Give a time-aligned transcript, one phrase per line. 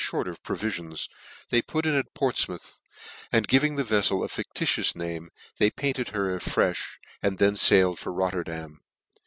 [0.11, 1.07] rt of provifions,
[1.49, 2.79] they put into Portfmouth,
[3.31, 7.99] and giving the vefiel a fictitious name, they painted her a frefh, and then failed
[7.99, 8.81] for Rotterdam.